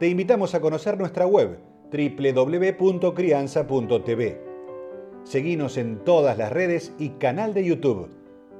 te 0.00 0.08
invitamos 0.08 0.54
a 0.54 0.60
conocer 0.62 0.98
nuestra 0.98 1.26
web 1.26 1.60
www.crianza.tv. 1.92 4.40
Seguinos 5.24 5.76
en 5.76 6.02
todas 6.04 6.38
las 6.38 6.50
redes 6.50 6.94
y 6.98 7.10
canal 7.10 7.52
de 7.52 7.66
YouTube. 7.66 8.08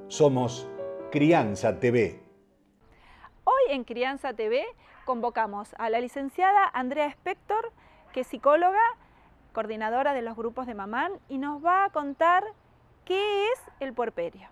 Somos 0.09 0.69
Crianza 1.11 1.80
TV. 1.80 2.21
Hoy 3.45 3.63
en 3.71 3.85
Crianza 3.85 4.35
TV 4.35 4.66
convocamos 5.07 5.75
a 5.79 5.89
la 5.89 6.01
licenciada 6.01 6.69
Andrea 6.75 7.07
Spector, 7.07 7.73
que 8.13 8.21
es 8.21 8.27
psicóloga, 8.27 8.83
coordinadora 9.55 10.13
de 10.13 10.21
los 10.21 10.37
grupos 10.37 10.66
de 10.66 10.75
Mamán, 10.75 11.13
y 11.30 11.38
nos 11.38 11.65
va 11.65 11.87
a 11.87 11.91
contar 11.91 12.45
qué 13.07 13.47
es 13.47 13.59
el 13.80 13.95
puerperio. 13.95 14.47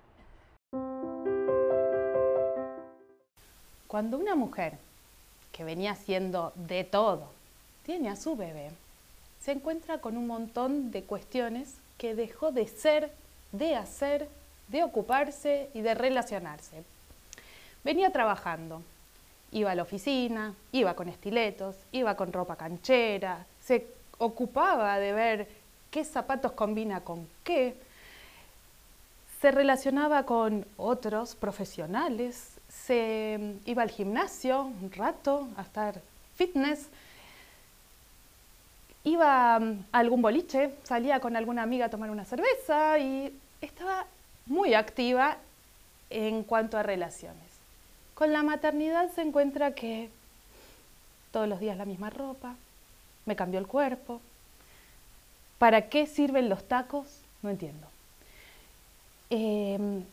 Cuando 3.86 4.16
una 4.16 4.34
mujer 4.34 4.87
que 5.58 5.64
venía 5.64 5.90
haciendo 5.90 6.52
de 6.54 6.84
todo, 6.84 7.26
tiene 7.84 8.10
a 8.10 8.14
su 8.14 8.36
bebé, 8.36 8.70
se 9.40 9.50
encuentra 9.50 9.98
con 9.98 10.16
un 10.16 10.28
montón 10.28 10.92
de 10.92 11.02
cuestiones 11.02 11.74
que 11.96 12.14
dejó 12.14 12.52
de 12.52 12.68
ser, 12.68 13.10
de 13.50 13.74
hacer, 13.74 14.28
de 14.68 14.84
ocuparse 14.84 15.68
y 15.74 15.80
de 15.80 15.96
relacionarse. 15.96 16.84
Venía 17.82 18.12
trabajando, 18.12 18.82
iba 19.50 19.72
a 19.72 19.74
la 19.74 19.82
oficina, 19.82 20.54
iba 20.70 20.94
con 20.94 21.08
estiletos, 21.08 21.74
iba 21.90 22.14
con 22.14 22.32
ropa 22.32 22.54
canchera, 22.54 23.44
se 23.60 23.88
ocupaba 24.18 25.00
de 25.00 25.12
ver 25.12 25.48
qué 25.90 26.04
zapatos 26.04 26.52
combina 26.52 27.00
con 27.00 27.28
qué, 27.42 27.74
se 29.40 29.50
relacionaba 29.50 30.24
con 30.24 30.66
otros 30.76 31.34
profesionales, 31.36 32.58
se 32.68 33.56
iba 33.66 33.82
al 33.82 33.90
gimnasio 33.90 34.62
un 34.62 34.90
rato 34.90 35.48
a 35.56 35.62
estar 35.62 36.00
fitness, 36.34 36.88
iba 39.04 39.56
a 39.56 39.60
algún 39.92 40.22
boliche, 40.22 40.74
salía 40.82 41.20
con 41.20 41.36
alguna 41.36 41.62
amiga 41.62 41.86
a 41.86 41.90
tomar 41.90 42.10
una 42.10 42.24
cerveza 42.24 42.98
y 42.98 43.32
estaba 43.60 44.06
muy 44.46 44.74
activa 44.74 45.38
en 46.10 46.42
cuanto 46.42 46.76
a 46.76 46.82
relaciones. 46.82 47.36
Con 48.14 48.32
la 48.32 48.42
maternidad 48.42 49.10
se 49.12 49.22
encuentra 49.22 49.72
que 49.74 50.10
todos 51.30 51.48
los 51.48 51.60
días 51.60 51.76
la 51.76 51.84
misma 51.84 52.10
ropa, 52.10 52.56
me 53.26 53.36
cambió 53.36 53.60
el 53.60 53.66
cuerpo. 53.66 54.20
¿Para 55.58 55.88
qué 55.88 56.06
sirven 56.06 56.48
los 56.48 56.66
tacos? 56.66 57.20
No 57.42 57.50
entiendo. 57.50 57.86
Em, 59.30 60.04